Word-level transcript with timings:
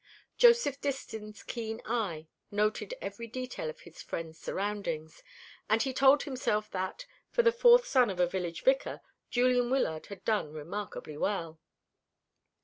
Joseph 0.35 0.81
Distin's 0.81 1.43
keen 1.43 1.79
eye 1.85 2.27
noted 2.49 2.95
every 3.03 3.27
detail 3.27 3.69
of 3.69 3.81
his 3.81 4.01
friend's 4.01 4.39
surroundings; 4.39 5.21
and 5.69 5.83
he 5.83 5.93
told 5.93 6.23
himself 6.23 6.71
that, 6.71 7.05
for 7.29 7.43
the 7.43 7.51
fourth 7.51 7.85
son 7.85 8.09
of 8.09 8.19
a 8.19 8.25
village 8.25 8.63
vicar, 8.63 9.01
Julian 9.29 9.69
Wyllard 9.69 10.07
had 10.07 10.25
done 10.25 10.53
remarkably 10.53 11.17
well. 11.19 11.59